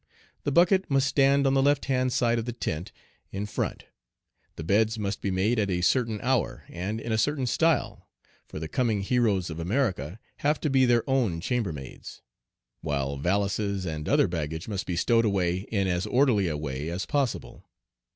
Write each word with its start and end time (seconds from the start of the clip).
The 0.45 0.51
bucket 0.51 0.89
must 0.89 1.05
stand 1.07 1.45
on 1.45 1.53
the 1.53 1.61
left 1.61 1.85
hand 1.85 2.11
side 2.11 2.39
of 2.39 2.45
the 2.45 2.51
tent, 2.53 2.91
in 3.31 3.45
front; 3.45 3.85
the 4.55 4.63
beds 4.63 4.97
must 4.97 5.21
be 5.21 5.29
made 5.29 5.59
at 5.59 5.69
a 5.69 5.81
certain 5.81 6.19
hour 6.21 6.63
and 6.69 6.99
in 6.99 7.11
a 7.11 7.19
certain 7.19 7.45
style 7.45 8.09
for 8.47 8.57
the 8.59 8.67
coming 8.67 9.01
heroes 9.01 9.51
of 9.51 9.59
America 9.59 10.19
have 10.37 10.59
to 10.61 10.71
be 10.71 10.85
their 10.87 11.07
own 11.07 11.39
chambermaids; 11.39 12.23
while 12.81 13.15
valises 13.15 13.85
and 13.85 14.09
other 14.09 14.27
baggage 14.27 14.67
must 14.67 14.87
be 14.87 14.95
stowed 14.95 15.23
away 15.23 15.67
in 15.71 15.87
as 15.87 16.07
orderly 16.07 16.47
a 16.47 16.57
way 16.57 16.89
as 16.89 17.05
possible. 17.05 17.69